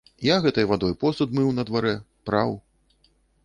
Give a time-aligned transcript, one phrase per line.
[0.27, 1.95] Я гэтай вадой посуд мыў на дварэ,
[2.31, 2.59] праў.